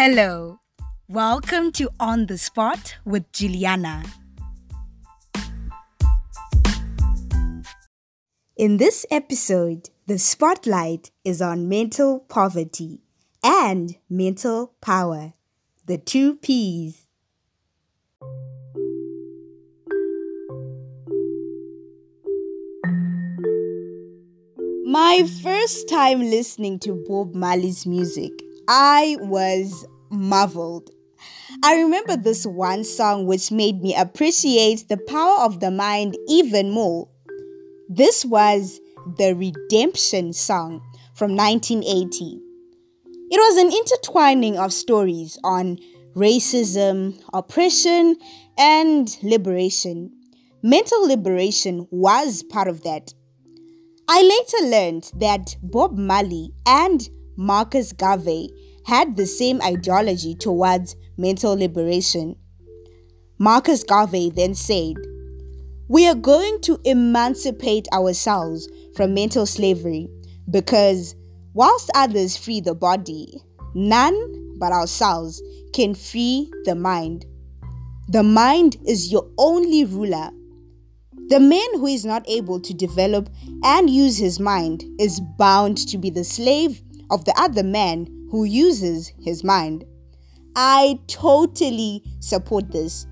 Hello, 0.00 0.60
welcome 1.08 1.72
to 1.72 1.90
On 1.98 2.26
the 2.26 2.38
Spot 2.38 2.94
with 3.04 3.32
Juliana. 3.32 4.04
In 8.56 8.76
this 8.76 9.04
episode, 9.10 9.90
the 10.06 10.20
spotlight 10.20 11.10
is 11.24 11.42
on 11.42 11.68
mental 11.68 12.20
poverty 12.20 13.00
and 13.42 13.96
mental 14.08 14.72
power, 14.80 15.32
the 15.86 15.98
two 15.98 16.36
P's. 16.36 17.04
My 24.84 25.28
first 25.42 25.88
time 25.88 26.20
listening 26.20 26.78
to 26.78 27.04
Bob 27.08 27.34
Marley's 27.34 27.84
music, 27.84 28.44
I 28.70 29.16
was 29.20 29.86
marveled. 30.10 30.90
I 31.62 31.80
remember 31.80 32.16
this 32.18 32.44
one 32.44 32.84
song 32.84 33.24
which 33.24 33.50
made 33.50 33.80
me 33.80 33.96
appreciate 33.96 34.88
the 34.88 34.98
power 34.98 35.40
of 35.40 35.60
the 35.60 35.70
mind 35.70 36.18
even 36.28 36.70
more. 36.70 37.08
This 37.88 38.26
was 38.26 38.78
the 39.16 39.34
Redemption 39.34 40.34
song 40.34 40.82
from 41.14 41.34
1980. 41.34 42.40
It 43.30 43.38
was 43.38 43.56
an 43.56 43.72
intertwining 43.72 44.58
of 44.58 44.74
stories 44.74 45.38
on 45.42 45.78
racism, 46.14 47.18
oppression, 47.32 48.16
and 48.58 49.16
liberation. 49.22 50.12
Mental 50.62 51.06
liberation 51.08 51.88
was 51.90 52.42
part 52.42 52.68
of 52.68 52.82
that. 52.82 53.14
I 54.08 54.22
later 54.22 54.70
learned 54.70 55.10
that 55.16 55.56
Bob 55.62 55.96
Marley 55.96 56.52
and 56.66 57.08
Marcus 57.40 57.92
Garvey 57.92 58.50
had 58.84 59.16
the 59.16 59.24
same 59.24 59.62
ideology 59.62 60.34
towards 60.34 60.96
mental 61.16 61.54
liberation. 61.54 62.34
Marcus 63.38 63.84
Garvey 63.84 64.28
then 64.28 64.56
said, 64.56 64.96
We 65.86 66.08
are 66.08 66.16
going 66.16 66.60
to 66.62 66.80
emancipate 66.84 67.86
ourselves 67.92 68.68
from 68.96 69.14
mental 69.14 69.46
slavery 69.46 70.08
because 70.50 71.14
whilst 71.54 71.92
others 71.94 72.36
free 72.36 72.60
the 72.60 72.74
body, 72.74 73.40
none 73.72 74.58
but 74.58 74.72
ourselves 74.72 75.40
can 75.72 75.94
free 75.94 76.50
the 76.64 76.74
mind. 76.74 77.24
The 78.08 78.24
mind 78.24 78.78
is 78.84 79.12
your 79.12 79.30
only 79.38 79.84
ruler. 79.84 80.30
The 81.28 81.38
man 81.38 81.74
who 81.74 81.86
is 81.86 82.04
not 82.04 82.28
able 82.28 82.58
to 82.58 82.74
develop 82.74 83.28
and 83.62 83.88
use 83.88 84.18
his 84.18 84.40
mind 84.40 84.82
is 84.98 85.20
bound 85.38 85.78
to 85.86 85.98
be 85.98 86.10
the 86.10 86.24
slave 86.24 86.82
of 87.10 87.24
the 87.24 87.34
other 87.38 87.62
man 87.62 88.06
who 88.30 88.44
uses 88.44 89.12
his 89.20 89.42
mind. 89.42 89.84
I 90.56 90.98
totally 91.06 92.02
support 92.20 92.70
this. 92.70 93.06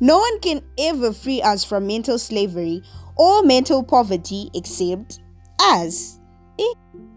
No 0.00 0.18
one 0.18 0.40
can 0.40 0.60
ever 0.78 1.12
free 1.12 1.40
us 1.40 1.64
from 1.64 1.86
mental 1.86 2.18
slavery 2.18 2.82
or 3.16 3.42
mental 3.42 3.82
poverty 3.82 4.50
except 4.54 5.20
us. 5.60 6.18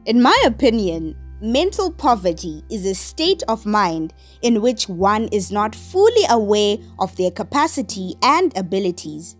In 0.05 0.21
my 0.21 0.41
opinion, 0.45 1.15
mental 1.41 1.91
poverty 1.91 2.63
is 2.69 2.85
a 2.85 2.95
state 2.95 3.43
of 3.47 3.65
mind 3.65 4.13
in 4.41 4.61
which 4.61 4.87
one 4.87 5.27
is 5.33 5.51
not 5.51 5.75
fully 5.75 6.23
aware 6.29 6.77
of 6.99 7.15
their 7.17 7.31
capacity 7.31 8.15
and 8.21 8.55
abilities. 8.57 9.35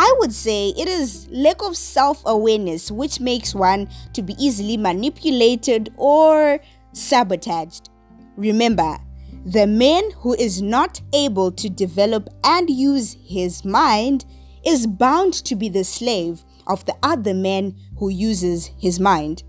I 0.00 0.14
would 0.20 0.32
say 0.32 0.68
it 0.68 0.86
is 0.86 1.26
lack 1.28 1.60
of 1.60 1.76
self 1.76 2.22
awareness 2.24 2.88
which 2.88 3.18
makes 3.18 3.52
one 3.52 3.88
to 4.12 4.22
be 4.22 4.36
easily 4.38 4.76
manipulated 4.76 5.92
or 5.96 6.60
sabotaged. 6.92 7.90
Remember, 8.36 8.96
the 9.44 9.66
man 9.66 10.08
who 10.18 10.34
is 10.34 10.62
not 10.62 11.00
able 11.12 11.50
to 11.50 11.68
develop 11.68 12.28
and 12.44 12.70
use 12.70 13.16
his 13.26 13.64
mind 13.64 14.24
is 14.64 14.86
bound 14.86 15.34
to 15.46 15.56
be 15.56 15.68
the 15.68 15.82
slave 15.82 16.44
of 16.68 16.84
the 16.84 16.94
other 17.02 17.34
man 17.34 17.74
who 17.98 18.08
uses 18.08 18.70
his 18.78 19.00
mind. 19.00 19.42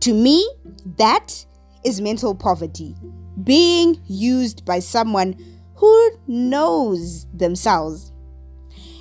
To 0.00 0.12
me, 0.12 0.46
that 0.98 1.46
is 1.82 2.02
mental 2.02 2.34
poverty, 2.34 2.94
being 3.42 3.98
used 4.06 4.66
by 4.66 4.80
someone 4.80 5.34
who 5.76 6.10
knows 6.26 7.26
themselves. 7.32 8.12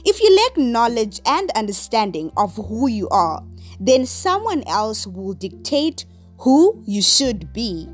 If 0.06 0.22
you 0.22 0.36
lack 0.36 0.58
knowledge 0.58 1.22
and 1.26 1.52
understanding 1.52 2.32
of 2.38 2.56
who 2.56 2.88
you 2.88 3.10
are, 3.10 3.44
then 3.80 4.06
someone 4.06 4.64
else 4.68 5.06
will 5.06 5.34
dictate 5.34 6.06
who 6.40 6.82
you 6.86 7.02
should 7.02 7.52
be. 7.54 7.90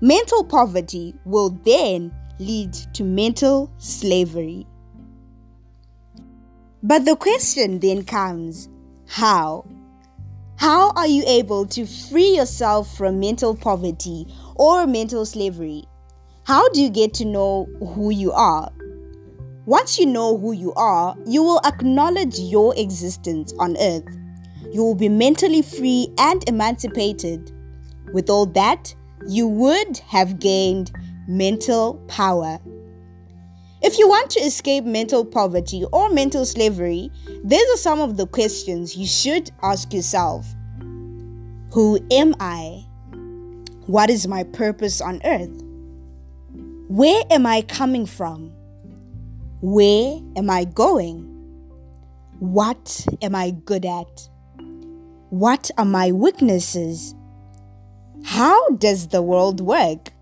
Mental 0.00 0.44
poverty 0.44 1.14
will 1.24 1.50
then 1.64 2.14
lead 2.38 2.72
to 2.94 3.04
mental 3.04 3.72
slavery. 3.78 4.66
But 6.82 7.04
the 7.04 7.16
question 7.16 7.80
then 7.80 8.04
comes 8.04 8.68
how? 9.08 9.66
How 10.56 10.90
are 10.90 11.06
you 11.06 11.24
able 11.26 11.66
to 11.66 11.86
free 11.86 12.36
yourself 12.36 12.96
from 12.96 13.20
mental 13.20 13.56
poverty 13.56 14.26
or 14.56 14.86
mental 14.86 15.24
slavery? 15.24 15.84
How 16.44 16.68
do 16.70 16.82
you 16.82 16.90
get 16.90 17.14
to 17.14 17.24
know 17.24 17.68
who 17.94 18.10
you 18.10 18.32
are? 18.32 18.70
Once 19.68 19.98
you 19.98 20.06
know 20.06 20.38
who 20.38 20.52
you 20.52 20.72
are, 20.76 21.14
you 21.26 21.42
will 21.42 21.60
acknowledge 21.66 22.38
your 22.38 22.74
existence 22.78 23.52
on 23.58 23.76
earth. 23.76 24.08
You 24.72 24.82
will 24.82 24.94
be 24.94 25.10
mentally 25.10 25.60
free 25.60 26.08
and 26.16 26.42
emancipated. 26.48 27.52
With 28.14 28.30
all 28.30 28.46
that, 28.46 28.94
you 29.26 29.46
would 29.46 29.98
have 30.06 30.40
gained 30.40 30.90
mental 31.28 31.96
power. 32.08 32.58
If 33.82 33.98
you 33.98 34.08
want 34.08 34.30
to 34.30 34.40
escape 34.40 34.84
mental 34.84 35.22
poverty 35.22 35.84
or 35.92 36.08
mental 36.08 36.46
slavery, 36.46 37.10
these 37.44 37.68
are 37.74 37.76
some 37.76 38.00
of 38.00 38.16
the 38.16 38.26
questions 38.26 38.96
you 38.96 39.06
should 39.06 39.50
ask 39.62 39.92
yourself 39.92 40.46
Who 41.74 42.00
am 42.10 42.34
I? 42.40 42.86
What 43.84 44.08
is 44.08 44.26
my 44.26 44.44
purpose 44.44 45.02
on 45.02 45.20
earth? 45.26 45.62
Where 46.88 47.22
am 47.30 47.44
I 47.44 47.60
coming 47.60 48.06
from? 48.06 48.54
Where 49.60 50.20
am 50.36 50.50
I 50.50 50.64
going? 50.64 51.24
What 52.38 53.04
am 53.20 53.34
I 53.34 53.50
good 53.50 53.84
at? 53.84 54.28
What 55.30 55.72
are 55.76 55.84
my 55.84 56.12
weaknesses? 56.12 57.16
How 58.22 58.68
does 58.76 59.08
the 59.08 59.20
world 59.20 59.60
work? 59.60 60.12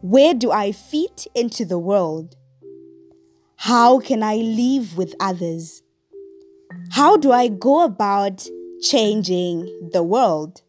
Where 0.00 0.32
do 0.32 0.50
I 0.50 0.72
fit 0.72 1.26
into 1.34 1.66
the 1.66 1.78
world? 1.78 2.34
How 3.56 3.98
can 4.00 4.22
I 4.22 4.36
live 4.36 4.96
with 4.96 5.14
others? 5.20 5.82
How 6.92 7.18
do 7.18 7.32
I 7.32 7.48
go 7.48 7.84
about 7.84 8.48
changing 8.80 9.90
the 9.92 10.02
world? 10.02 10.62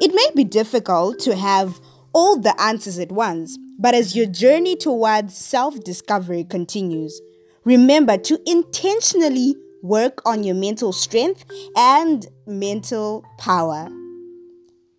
It 0.00 0.14
may 0.14 0.30
be 0.34 0.44
difficult 0.44 1.18
to 1.20 1.36
have 1.36 1.78
all 2.14 2.40
the 2.40 2.58
answers 2.58 2.98
at 2.98 3.12
once, 3.12 3.58
but 3.78 3.94
as 3.94 4.16
your 4.16 4.26
journey 4.26 4.76
towards 4.76 5.36
self 5.36 5.82
discovery 5.84 6.44
continues, 6.44 7.20
remember 7.64 8.18
to 8.18 8.40
intentionally 8.44 9.54
work 9.82 10.20
on 10.26 10.42
your 10.42 10.56
mental 10.56 10.92
strength 10.92 11.44
and 11.76 12.26
mental 12.46 13.24
power. 13.38 13.88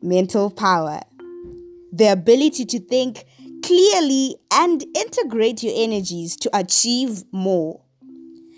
Mental 0.02 0.50
power. 0.50 1.02
The 1.92 2.08
ability 2.14 2.66
to 2.66 2.80
think 2.80 3.26
clearly 3.64 4.38
and 4.54 4.84
integrate 4.96 5.62
your 5.62 5.74
energies 5.76 6.38
to 6.38 6.58
achieve 6.58 7.24
more. 7.34 7.82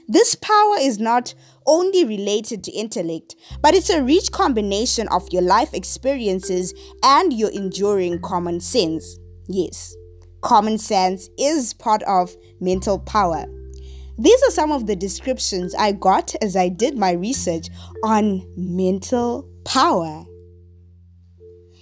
This 0.08 0.36
power 0.36 0.76
is 0.80 1.00
not 1.00 1.34
only 1.66 2.04
related 2.06 2.64
to 2.66 2.72
intellect, 2.72 3.36
but 3.62 3.74
it's 3.74 3.90
a 3.90 4.04
rich 4.04 4.32
combination 4.32 5.08
of 5.08 5.28
your 5.32 5.42
life 5.42 5.74
experiences 5.74 6.74
and 7.02 7.34
your 7.34 7.50
enduring 7.50 8.20
common 8.20 8.60
sense. 8.60 9.18
Yes, 9.48 9.96
common 10.42 10.78
sense 10.78 11.30
is 11.38 11.74
part 11.74 12.04
of 12.04 12.36
mental 12.60 13.00
power. 13.00 13.46
These 14.18 14.42
are 14.44 14.52
some 14.52 14.72
of 14.72 14.88
the 14.88 14.96
descriptions 14.96 15.74
I 15.76 15.94
got 15.94 16.36
as 16.42 16.56
I 16.56 16.70
did 16.70 16.98
my 16.98 17.12
research 17.12 17.70
on 18.04 18.46
mental 18.56 19.50
power. 19.66 20.26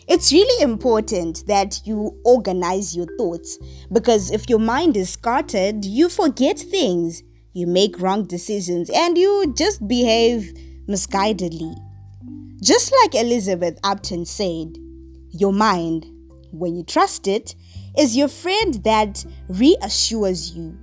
It's 0.07 0.31
really 0.31 0.63
important 0.63 1.45
that 1.47 1.81
you 1.85 2.19
organize 2.25 2.95
your 2.95 3.07
thoughts 3.17 3.59
because 3.91 4.31
if 4.31 4.50
your 4.50 4.59
mind 4.59 4.97
is 4.97 5.11
scattered, 5.11 5.85
you 5.85 6.09
forget 6.09 6.57
things, 6.57 7.21
you 7.53 7.67
make 7.67 8.00
wrong 8.00 8.25
decisions, 8.25 8.89
and 8.89 9.17
you 9.17 9.53
just 9.56 9.88
behave 9.88 10.51
misguidedly. 10.88 11.75
Just 12.61 12.91
like 13.03 13.15
Elizabeth 13.15 13.79
Upton 13.83 14.25
said, 14.25 14.77
your 15.31 15.53
mind, 15.53 16.06
when 16.51 16.75
you 16.75 16.83
trust 16.83 17.27
it, 17.27 17.53
is 17.97 18.15
your 18.15 18.27
friend 18.27 18.75
that 18.83 19.25
reassures 19.47 20.51
you, 20.56 20.77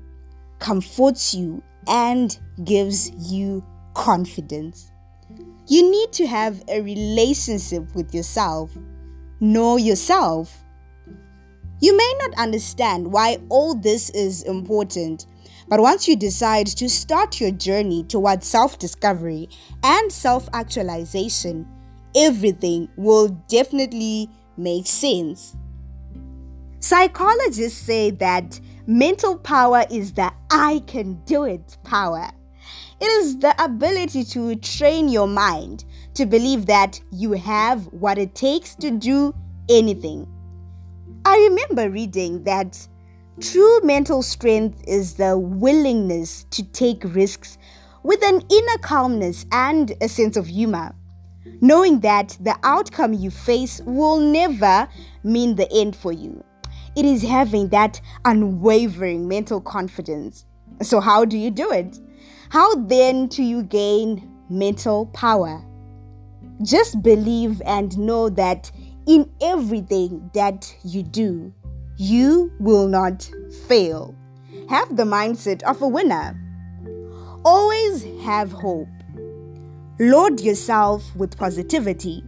comforts 0.59 1.35
you, 1.35 1.63
and 1.87 2.39
gives 2.65 3.11
you 3.33 3.65
confidence. 3.95 4.91
You 5.69 5.91
need 5.91 6.13
to 6.13 6.27
have 6.27 6.63
a 6.69 6.81
relationship 6.81 7.95
with 7.95 8.15
yourself. 8.15 8.71
Know 9.41 9.77
yourself. 9.77 10.65
You 11.81 11.97
may 11.97 12.15
not 12.21 12.35
understand 12.39 13.13
why 13.13 13.39
all 13.49 13.75
this 13.75 14.11
is 14.11 14.43
important, 14.45 15.27
but 15.69 15.81
once 15.81 16.07
you 16.07 16.17
decide 16.17 16.69
to 16.69 16.89
start 16.89 17.41
your 17.41 17.51
journey 17.51 18.05
towards 18.05 18.47
self 18.47 18.79
discovery 18.79 19.49
and 19.83 20.11
self 20.11 20.49
actualization, 20.53 21.67
everything 22.15 22.89
will 22.97 23.29
definitely 23.49 24.31
make 24.57 24.87
sense. 24.87 25.57
Psychologists 26.87 27.81
say 27.81 28.11
that 28.11 28.61
mental 28.87 29.37
power 29.37 29.85
is 29.91 30.13
the 30.13 30.33
I 30.53 30.85
can 30.87 31.15
do 31.25 31.43
it 31.43 31.77
power. 31.83 32.31
It 33.01 33.07
is 33.07 33.39
the 33.39 33.61
ability 33.61 34.23
to 34.27 34.55
train 34.55 35.09
your 35.09 35.27
mind 35.27 35.85
to 36.15 36.27
believe 36.27 36.67
that 36.67 37.01
you 37.11 37.33
have 37.33 37.87
what 37.87 38.19
it 38.19 38.37
takes 38.37 38.77
to 38.77 38.93
do 38.93 39.35
anything. 39.69 40.29
I 41.25 41.37
remember 41.51 41.91
reading 41.91 42.45
that 42.45 42.87
true 43.41 43.81
mental 43.81 44.23
strength 44.23 44.81
is 44.87 45.15
the 45.15 45.37
willingness 45.37 46.45
to 46.53 46.63
take 46.63 47.03
risks 47.03 47.59
with 48.05 48.23
an 48.23 48.43
inner 48.49 48.79
calmness 48.83 49.45
and 49.51 49.93
a 50.01 50.09
sense 50.09 50.37
of 50.37 50.47
humor, 50.47 50.95
knowing 51.61 51.99
that 51.99 52.37
the 52.39 52.57
outcome 52.63 53.13
you 53.13 53.33
face 53.33 53.81
will 53.87 54.21
never 54.21 54.87
mean 55.25 55.57
the 55.57 55.69
end 55.73 55.97
for 55.97 56.13
you. 56.13 56.45
It 56.97 57.05
is 57.05 57.23
having 57.23 57.69
that 57.69 58.01
unwavering 58.25 59.29
mental 59.29 59.61
confidence. 59.61 60.47
So, 60.83 60.99
how 60.99 61.27
do 61.27 61.37
you 61.37 61.51
do 61.51 61.71
it? 61.71 61.99
How 62.49 62.75
then 62.77 63.27
do 63.27 63.43
you 63.43 63.63
gain 63.63 64.31
mental 64.49 65.07
power? 65.07 65.63
Just 66.63 67.03
believe 67.03 67.61
and 67.67 67.97
know 67.99 68.31
that 68.31 68.71
in 69.07 69.31
everything 69.43 70.31
that 70.33 70.75
you 70.85 71.03
do, 71.03 71.53
you 71.99 72.51
will 72.61 72.89
not 72.89 73.31
fail. 73.67 74.15
Have 74.71 74.97
the 74.97 75.05
mindset 75.05 75.63
of 75.65 75.83
a 75.83 75.89
winner. 75.89 76.41
Always 77.45 78.05
have 78.25 78.53
hope. 78.53 78.89
Load 79.99 80.41
yourself 80.41 81.05
with 81.15 81.37
positivity. 81.37 82.25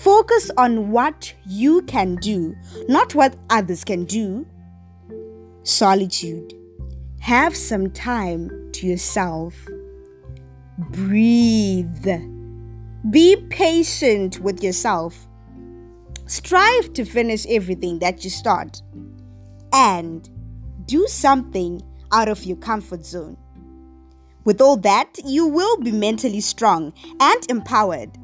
Focus 0.00 0.50
on 0.56 0.90
what 0.90 1.32
you 1.46 1.82
can 1.82 2.16
do, 2.16 2.54
not 2.88 3.14
what 3.14 3.36
others 3.50 3.84
can 3.84 4.04
do. 4.04 4.46
Solitude. 5.62 6.52
Have 7.20 7.56
some 7.56 7.90
time 7.90 8.70
to 8.72 8.86
yourself. 8.86 9.54
Breathe. 10.78 12.08
Be 13.10 13.36
patient 13.48 14.38
with 14.40 14.62
yourself. 14.62 15.26
Strive 16.26 16.92
to 16.92 17.04
finish 17.04 17.46
everything 17.48 17.98
that 18.00 18.22
you 18.22 18.30
start. 18.30 18.82
And 19.72 20.28
do 20.86 21.06
something 21.08 21.82
out 22.12 22.28
of 22.28 22.44
your 22.44 22.58
comfort 22.58 23.04
zone. 23.04 23.36
With 24.44 24.60
all 24.60 24.76
that, 24.78 25.18
you 25.24 25.48
will 25.48 25.78
be 25.78 25.90
mentally 25.90 26.40
strong 26.40 26.92
and 27.18 27.50
empowered. 27.50 28.16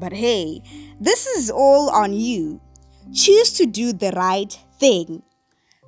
But 0.00 0.14
hey, 0.14 0.62
this 0.98 1.26
is 1.26 1.50
all 1.50 1.90
on 1.90 2.14
you. 2.14 2.60
Choose 3.12 3.52
to 3.52 3.66
do 3.66 3.92
the 3.92 4.12
right 4.16 4.58
thing. 4.78 5.22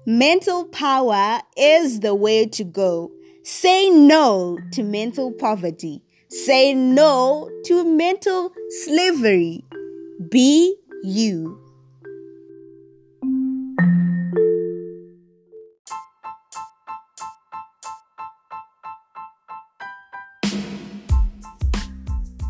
Mental 0.06 0.66
power 0.66 1.40
is 1.56 2.00
the 2.00 2.14
way 2.14 2.44
to 2.46 2.64
go. 2.64 3.10
Say 3.42 3.88
no 3.88 4.58
to 4.72 4.82
mental 4.82 5.32
poverty. 5.32 6.02
Say 6.28 6.74
no 6.74 7.48
to 7.64 7.84
mental 7.84 8.52
slavery. 8.84 9.64
Be 10.30 10.76
you. 11.02 11.61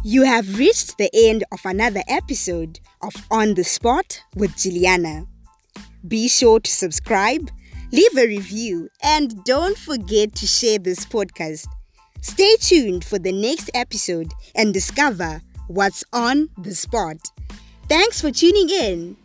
You 0.04 0.24
have 0.24 0.58
reached 0.58 0.98
the 0.98 1.08
end 1.14 1.44
of 1.52 1.60
another 1.64 2.02
episode 2.08 2.80
of 3.02 3.14
On 3.30 3.54
the 3.54 3.62
Spot 3.62 4.20
with 4.34 4.56
Juliana. 4.56 5.26
Be 6.08 6.26
sure 6.26 6.58
to 6.58 6.70
subscribe, 6.70 7.48
leave 7.92 8.18
a 8.18 8.26
review, 8.26 8.88
and 9.00 9.44
don't 9.44 9.78
forget 9.78 10.34
to 10.34 10.46
share 10.48 10.80
this 10.80 11.06
podcast. 11.06 11.68
Stay 12.20 12.56
tuned 12.56 13.04
for 13.04 13.20
the 13.20 13.30
next 13.30 13.70
episode 13.74 14.32
and 14.56 14.74
discover 14.74 15.40
what's 15.68 16.02
on 16.12 16.48
the 16.58 16.74
spot. 16.74 17.18
Thanks 17.88 18.20
for 18.20 18.32
tuning 18.32 18.70
in. 18.70 19.16